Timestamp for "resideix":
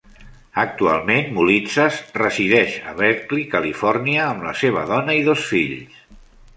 2.21-2.79